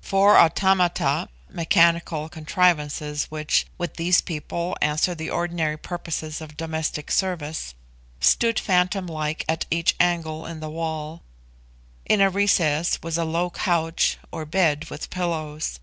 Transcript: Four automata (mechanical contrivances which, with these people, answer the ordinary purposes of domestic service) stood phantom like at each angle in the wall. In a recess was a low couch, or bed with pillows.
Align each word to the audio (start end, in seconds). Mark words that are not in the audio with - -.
Four 0.00 0.36
automata 0.36 1.28
(mechanical 1.48 2.28
contrivances 2.28 3.26
which, 3.26 3.66
with 3.78 3.94
these 3.94 4.20
people, 4.20 4.76
answer 4.82 5.14
the 5.14 5.30
ordinary 5.30 5.76
purposes 5.78 6.40
of 6.40 6.56
domestic 6.56 7.08
service) 7.12 7.72
stood 8.18 8.58
phantom 8.58 9.06
like 9.06 9.44
at 9.48 9.64
each 9.70 9.94
angle 10.00 10.44
in 10.44 10.58
the 10.58 10.70
wall. 10.70 11.22
In 12.04 12.20
a 12.20 12.30
recess 12.30 13.00
was 13.00 13.16
a 13.16 13.24
low 13.24 13.48
couch, 13.50 14.18
or 14.32 14.44
bed 14.44 14.90
with 14.90 15.08
pillows. 15.08 15.78